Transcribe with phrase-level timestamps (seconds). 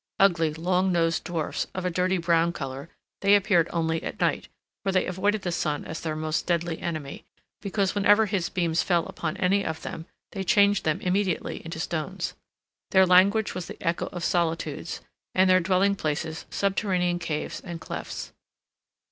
[0.19, 4.47] Ugly, long nosed dwarfs, of a dirty brown color, they appeared only at night,
[4.83, 7.23] for they avoided the sun as their most deadly enemy,
[7.61, 12.33] because whenever his beams fell upon any of them they changed them immediately into stones.
[12.89, 15.01] Their language was the echo of solitudes,
[15.35, 18.31] and their dwelling places subterranean caves and clefts.